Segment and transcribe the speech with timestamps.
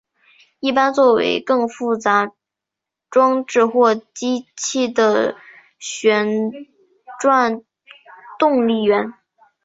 [0.59, 2.31] 一般作为更复杂
[3.11, 5.37] 装置或机器的
[5.77, 6.51] 旋
[7.19, 7.61] 转
[8.39, 9.13] 动力源。